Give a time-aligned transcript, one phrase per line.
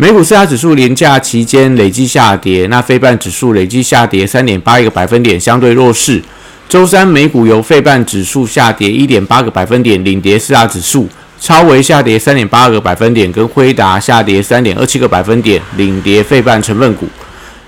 [0.00, 6.22] 美股四大指数连假期间累计下跌，那非半指数累计下跌三点八一个百分点，相对弱势。
[6.70, 11.06] 周三美股由非半指数下跌一点八个百分点领跌四大指数，
[11.38, 17.06] 超微下跌三点八个百分点，跟辉达下跌三点二七个百分点领跌非半成分股。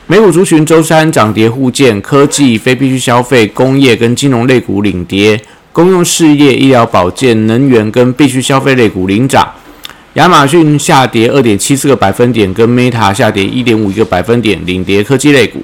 [0.07, 5.39] 美股族群周三涨跌互见，科技、非必需消费、工业跟金融类股领跌。
[5.71, 9.47] 公用事业、医疗保健、能源跟必需消费类股领涨，
[10.15, 15.61] 亚马逊下跌二点七四个百分点，跟 Meta 下跌一点五一个百分点，领跌科技类股；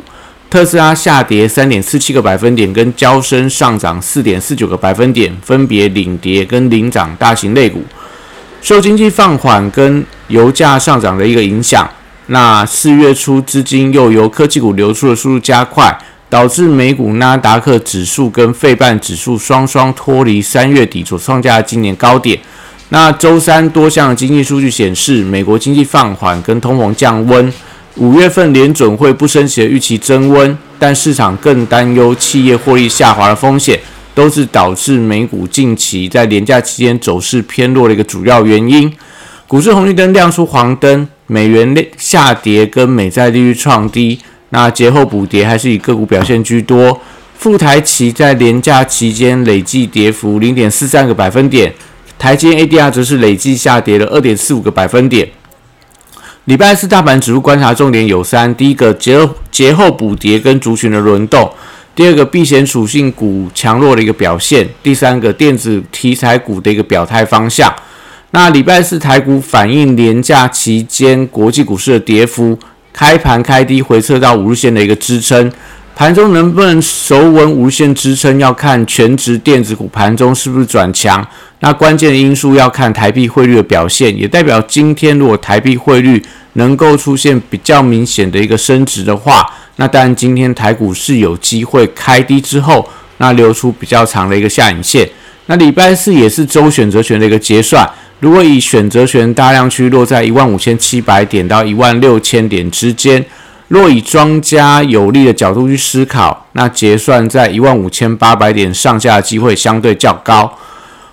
[0.48, 7.82] 特斯拉下跌三点四七个百分点，跟交深上涨四点四九个百分点，分别领跌跟领涨大型类股。
[8.62, 11.86] 受经济放缓跟油价上涨的一个影响，
[12.28, 15.98] 那四月初资金又由科技股流出的速度加快。
[16.30, 22.38] 导致美股纳达克指数跟费半指数双双脱离三月底所创下的今年高点。
[22.90, 27.52] 那周三多项经济数据显示，美国经济放缓跟通膨降温，
[27.96, 33.78] 五月份联准会不升息的预期增温，但市场更担忧企业获利下滑的风险，
[34.14, 38.90] 都是导致美股近期在廉价期间走势偏弱的一个主要原因。
[39.46, 44.18] 股市红绿灯亮出黄灯，美元下跌跟美债利率创低。
[44.48, 46.98] 那节后补跌还是以个股表现居多，
[47.36, 51.72] 富台期在连假期间累计跌幅零点四三个百分点，
[52.18, 55.28] 台积 ADR 则是累计下跌了二点四五个百分点。
[56.46, 61.46] 礼拜四大盘指数观察重点有三：第一个节节后补跌跟族群的轮动；
[61.94, 67.72] 第二个避险属性股强弱的一个表现；第三个电子题材股的一个表态方向。
[68.32, 72.58] 那礼拜四台股反映连假期间国际股市的跌幅。
[72.90, 75.52] 开盘开低回撤到五日线的一个支撑，
[75.98, 81.26] 盘中能不能守稳无限支撑，要看全职电子股盘中是不是转强。
[81.58, 89.44] 那关键的因素要看台币汇率的表现，也代表今天如果台币汇率能够出现比较明显的一个升值的话，
[89.74, 95.10] 那当然今天台股是有机会开低之后，那留出比较长的一个下影线。
[95.46, 97.84] 那礼拜四也是周选择权的一个结算。
[98.20, 103.24] 如果以选择权大量区落在一万五千七百点到一万六千点之间，
[103.68, 110.58] 若以庄家有利的角度去思考，那结算在一万五千八百点上下的机会相对较高。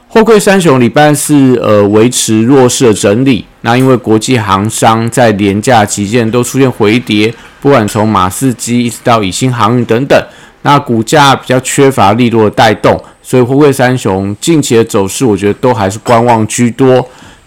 [0.08, 10.18] 货柜三雄礼拜四呃维持弱势的整理，那因为国际航商在廉价期间都出现回跌，不管从马士基一直到以新航运等等，
[10.62, 12.98] 那股价比较缺乏利落的带动。
[13.22, 17.06] 所以，货柜三雄近期的走势，我觉得都还是观望居多。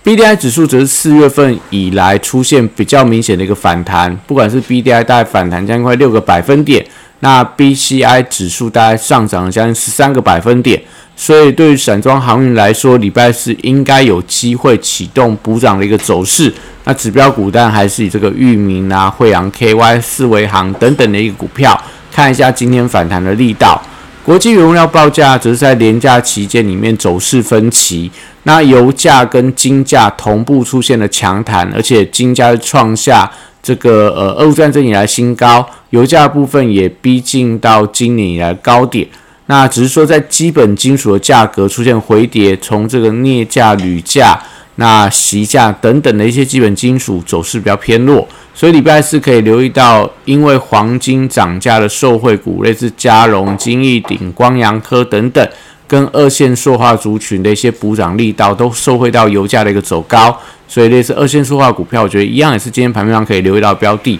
[0.08, 6.82] B D I 指数则是四月份以来出现比较明显的一个反弹，不管是 B D I 大概反弹将近快六个百分点，
[7.20, 10.82] 那 B C I 指数大概上涨了将近十三个百分点。
[11.14, 16.50] 所以，对于散装航运来说，礼拜四应该有机会启动补涨的一个走势。
[16.84, 21.78] 那指标股单还是以这个域名啊、惠阳 K Y、四维行等等的一个股票，
[22.10, 23.82] 看一下今天反弹的力道。
[24.24, 28.10] 国际原料报价则是在廉价期间里面走势分歧，
[28.42, 33.30] 那油价跟金价同步出现了强弹，而且金价创下
[33.62, 39.08] 这个呃俄乌战争以来新高，油价部分也逼近到今年以来高点。
[39.46, 44.38] 那只是说在基本金属的价格出现回跌，从这个镍价、铝价。
[44.80, 55.44] 那锡价等等的一些基本金属走势比较偏弱，所以礼拜四可以留意到，因为黄金涨价的受惠股，类似嘉荣、金逸鼎、光阳科等等，
[55.88, 64.16] 跟二线塑化族群的一些补涨力道，都受惠到油价的一个走高，所以类似二线塑化股票，我觉得一样也是今天盘面上可以留意到标的。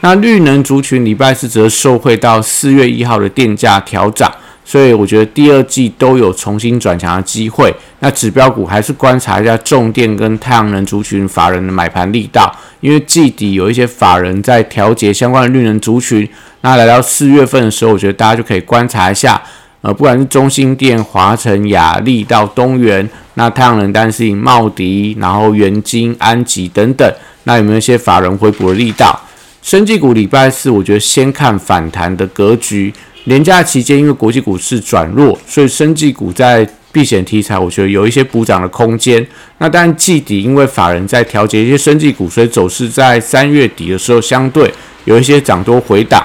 [0.00, 4.30] 那绿能族群礼拜四则受惠到四月一号的电价调涨。
[4.64, 7.74] 所以我觉得第二季都有重新转强的机会。
[7.98, 16.28] 那指标股还是观察一下重电跟太阳能族群法人的买盘力道，因为季底有一些法人在调节相关的绿能族群。
[16.62, 19.42] 那来到四月份的时候，我觉得大家就可以观察一下，
[19.80, 27.12] 呃，不管是中兴电、华晨、雅力到东元，那太阳能、但是以茂迪、然后元金、安吉等等，
[27.44, 29.20] 那有没有一些法人回补的力道？
[29.60, 32.92] 生技股礼拜四，我觉得先看反弹的格局。
[33.24, 39.24] 年假期间，因为国际股市转弱，所以生技股在避险题材，我觉得有一些补涨的空间。
[39.58, 44.68] 那当然季底因为法人在调节一些生技股，所以走势在三月底的时候相对
[45.04, 46.24] 有一些涨多回档。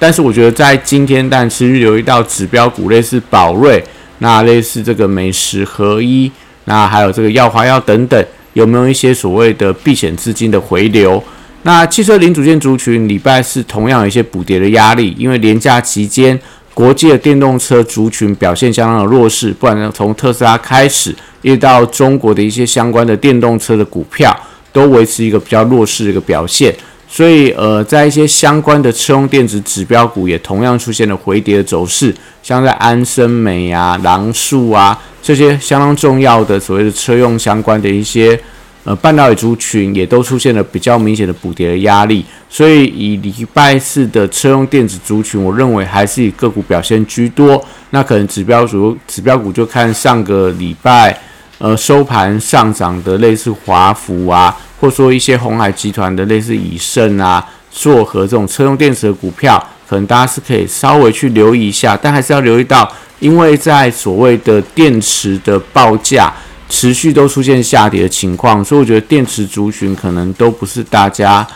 [0.00, 3.82] 但是我觉得在今天，但持续留意到指标股，类似宝瑞，
[4.18, 6.30] 那类似这个美食合一，
[6.64, 11.22] 那还有这个药华药等等，有没有一些所谓的避险资金的回流？
[11.64, 16.38] 那汽车零组件族群礼拜四同样有一些补跌的压力，因为连假期间，
[16.74, 24.36] 国际的电动车族群表现相当的弱势，不管从特斯拉开始，一直到中国的一些相关的电动车的股票，
[24.72, 26.74] 都维持一个比较弱势的一个表现。
[27.08, 32.12] 所以，呃，在一些相关的车用电子指标股也同样出现了回跌的走势，
[32.42, 38.40] 像在安森美啊、狼树啊这些相当重要的所谓的车用相关的一些
[38.84, 42.24] 呃半导体族群，也都出现了比较明显的补跌的压力。
[42.48, 47.62] 所以，以礼拜四的车用电子族群，我认为还是以个股表现居多。
[47.90, 51.18] 那可能指标股指标股就看上个礼拜
[51.58, 54.56] 呃收盘上涨的类似华孚啊。
[54.80, 66.34] 或说一些红海集团的类似以盛啊、硕和这种车用电池的股票，可能大家是可以稍微去留意一下，但还是要留意到，因为在所谓的电池的报价
[66.72, 71.46] 持续都出现下跌的情况，所以我觉得电池族群可能都不是大家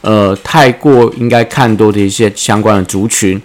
[0.00, 3.40] 呃太过应该看多的一些相关的族群。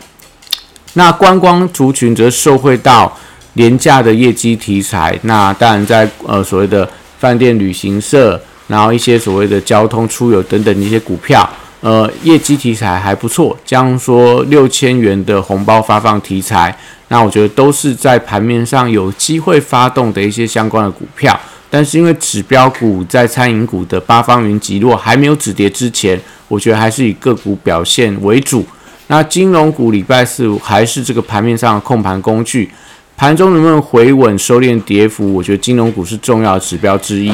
[0.94, 3.16] 那观光族群则受惠到
[3.54, 6.90] 廉价的业绩题材，那当然在呃所谓的
[7.20, 8.42] 饭店旅行社。
[8.70, 11.50] 然后一些所谓的交通出游等等一些股票，
[11.82, 13.58] 呃，业绩题材还不错。
[13.64, 16.78] 将说六千元的红包发放题材，
[17.08, 21.40] 那我觉得都是在盘面上有机会发动的一些相关的股票。
[21.70, 28.66] 但是因为指标股在餐饮股的八方云集落还没有止跌之前，我觉得还是以个股表现为主。
[29.08, 32.70] 那金融股礼拜四还是这个盘面上的控盘工具，
[33.16, 37.32] 盘中能不能回稳收敛跌幅，我觉得金融股是重要指标之一。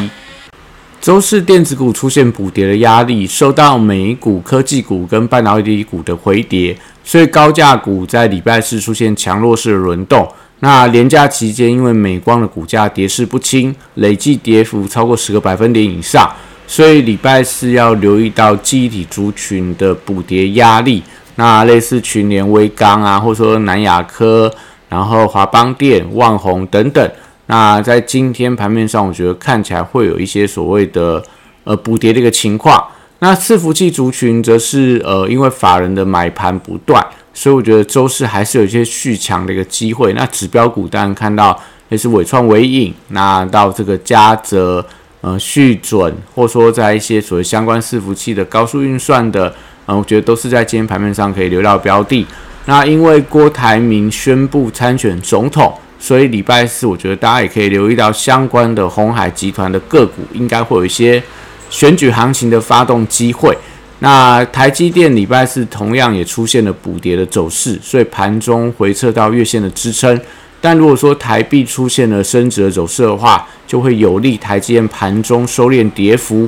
[1.05, 10.27] 周四电子股出现补跌的压力，受到美股科技股跟半导体股的回跌，所以高价股在礼拜四出现强弱势的轮动。
[10.61, 16.27] 那连假期间，因为美光的股价跌势不清，累计跌幅超过十个百分点以上，
[16.65, 21.03] 所以礼拜四要留意到记忆体族群的补跌压力。
[21.35, 24.51] 那类似群联、微刚啊，或者说南亚科，
[24.89, 27.11] 然后华邦电、万宏等等。
[27.47, 31.23] 那在今天盘面上，我觉得看起来会有一些所谓的
[31.63, 32.83] 呃补跌的一个情况。
[33.19, 40.11] 那伺服器族群则是呃因为法人的买盘不断，所以我觉得周四还是有一些续强的一个机会。
[40.13, 41.57] 那指标股当然看到
[41.89, 44.85] 也是伟创、伟影，那到这个嘉泽、
[45.21, 49.53] 呃续准，或说在一些所谓相关伺服器的高速运算的，
[49.85, 52.25] 嗯，我觉得都是在今天盘面上可以留到标的。
[52.65, 55.71] 那因为郭台铭宣布参选总统。
[55.97, 61.21] 所以礼拜四，我觉得大家也可以留意到相关的红海集团的个股，应该会有一些
[61.69, 63.57] 选举行情的发动机会。
[63.99, 70.19] 那台积电礼拜四同样也出现了补跌的走势，所以盘中回撤到月线的支撑。
[70.61, 76.47] 但如果说台币出现了升值的走势的话，就会有利台积电盘中收敛跌幅。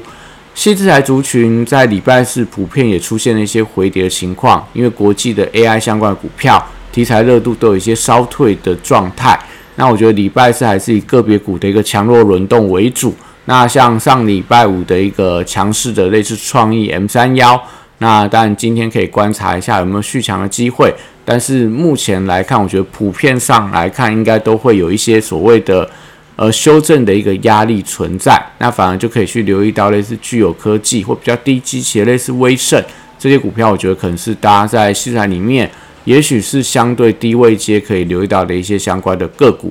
[0.53, 6.63] 西资台族群在礼拜四普遍也出现了一些回跌的情况，因为国际的 AI 相关的股票。
[6.97, 9.39] 题材热度都有一些稍退的状态，
[9.75, 13.13] 那我觉得礼拜四还是以个别股的一个强弱轮动为主。
[13.45, 17.61] 那像上礼拜五的一个强势的类似创意 M 三幺，
[17.99, 20.91] 那当然今天可以观察一下有没有续强的机会。
[21.23, 25.87] 但是目前来看，我觉得普遍上来看，应该都会有一些所谓的
[26.35, 28.43] 呃修正的一个压力存在。
[28.57, 32.83] 那反而就可以去留意到类似具有科技或比较低基企类似威盛
[33.19, 35.69] 这些股票，我觉得可能是大家在市场里面。
[36.07, 39.69] 也许是相对低位阶可以留意到的一些相关的个股。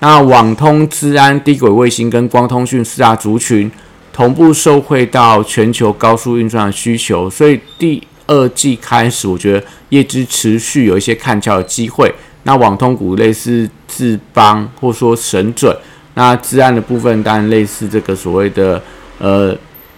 [0.00, 3.70] 那网通、治安、低轨卫星跟光通讯四大族群
[4.12, 12.14] 同步受惠到全球高速运算的需求，所以第二季开始，我觉得业绩持续有一些看俏的机会。
[12.42, 15.74] 那网通股类似智邦或说神准，
[16.12, 18.82] 那治安的部分当然类似这个所谓的
[19.16, 19.56] 呃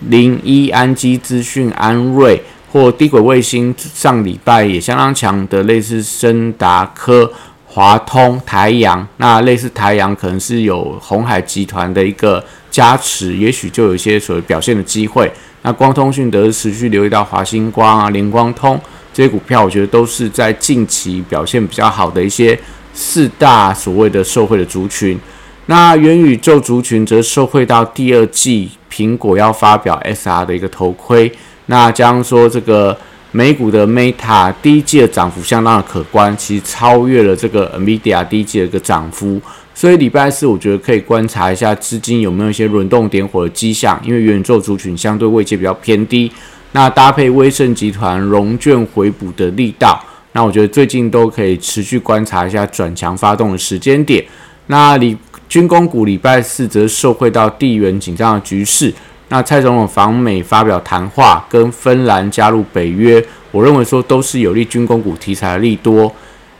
[0.08, 2.40] 零一安基资讯、安瑞。
[2.72, 7.30] 或低轨卫星上礼拜也相当强的，类似深达科、
[7.66, 9.04] 华通、台阳。
[9.16, 15.30] 那类似台阳可能是有红海集团的一个加持，也许就有一些所谓表现的机会。
[15.62, 18.80] 那光通讯则是持续留意到华星光啊、联光通
[19.12, 22.58] 这些股票，我觉得都是在近期表现比较好的一些
[22.94, 25.18] 四大所谓的受惠的族群。
[25.66, 31.30] 那元宇宙族群则受惠到第二季苹果要发表 SR 的一个头盔。
[31.70, 32.96] 那将说这个
[33.30, 39.40] 美股的 Meta 第一季的涨幅相当的可观，其实超越了这个 Nvidia 第一季的一个涨幅，
[39.72, 46.32] 所以礼拜四我觉得可以观察一下资金有没有一些轮动点火的迹象，因为元宇宙族群相对位阶比较偏低，
[46.72, 54.24] 那搭配威盛集团融券回补的力道，那我觉得最近都可以持续观察一下转强发动的时间点。
[54.66, 55.16] 那礼
[55.48, 58.92] 军工股礼拜四则受惠到地缘紧张的局势。
[59.32, 66.12] 那蔡总统访美发表谈话，跟芬兰加入北约，我认为说都是有利军工股题材的利多。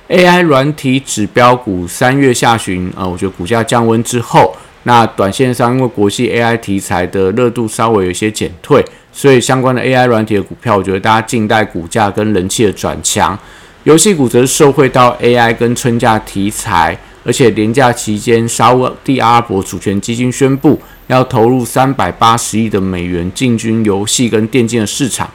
[0.08, 13.36] AI 软体指标股三月下旬，呃，我觉得股价降温之后，那短线上因为国际 AI 题材的热度稍微有些减退，所以相关的 AI 软体的股票，我觉得大家静待股价跟人气的转强。
[13.82, 16.96] 游戏股则是受惠到 AI 跟春假题材。
[17.22, 18.74] 而且廉价期间，沙
[19.04, 25.28] 地阿拉伯主权基金宣布要投入三百八十亿的美元进军游戏跟电竞的市场，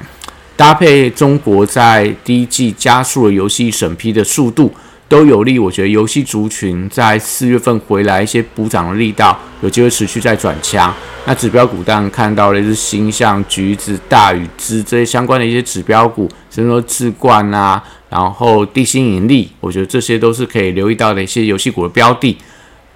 [0.55, 4.73] 搭配中国在第一季加速了游戏审批的速度，
[5.09, 5.59] 都有利。
[5.59, 10.93] 我觉得游戏族群在四月份回来一些补涨的力道，有机会持续再转强。
[11.25, 17.83] 那指标股当然看到了是星象、橘子、大禹之这些相关的一些指标股，甚至说智冠啊。
[18.09, 22.37] 然后地心引力，我觉得这些都是可以留意到的一些游戏股的标的。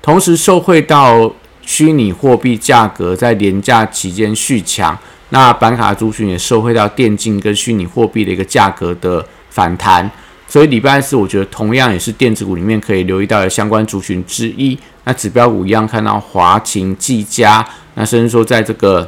[0.01, 1.29] 同时受惠到
[1.69, 4.97] 虚拟货币价格在廉价期间续强，
[5.29, 10.09] 那板卡族群也受惠到电竞跟虚拟货币的一个价格的反弹。
[10.47, 14.75] 所以礼拜四我觉得同样也是电子股里面可以留意到的相关族群之一。
[15.03, 19.07] 那指标股一样看到华勤、技嘉，那甚至说在这个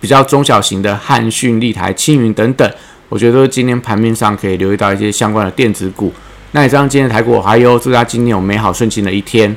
[0.00, 2.72] 比较中小型的汉讯、立台、青云等等。
[3.08, 6.12] 我觉得今天盘面上可以留意到一些相关的电子股。
[6.52, 9.56] 那以上今天的台股还有，祝大家今天有美好顺心的一天。